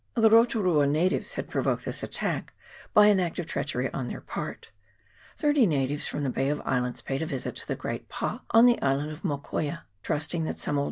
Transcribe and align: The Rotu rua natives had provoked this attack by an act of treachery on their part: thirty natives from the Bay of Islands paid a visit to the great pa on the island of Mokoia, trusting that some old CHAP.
The 0.15 0.31
Rotu 0.31 0.63
rua 0.63 0.87
natives 0.87 1.35
had 1.35 1.47
provoked 1.47 1.85
this 1.85 2.01
attack 2.01 2.55
by 2.91 3.05
an 3.05 3.19
act 3.19 3.37
of 3.37 3.45
treachery 3.45 3.93
on 3.93 4.07
their 4.07 4.19
part: 4.19 4.71
thirty 5.37 5.67
natives 5.67 6.07
from 6.07 6.23
the 6.23 6.31
Bay 6.31 6.49
of 6.49 6.59
Islands 6.65 7.03
paid 7.03 7.21
a 7.21 7.27
visit 7.27 7.55
to 7.57 7.67
the 7.67 7.75
great 7.75 8.09
pa 8.09 8.41
on 8.49 8.65
the 8.65 8.81
island 8.81 9.11
of 9.11 9.21
Mokoia, 9.23 9.83
trusting 10.01 10.43
that 10.45 10.57
some 10.57 10.77
old 10.77 10.79
CHAP. 10.79 10.79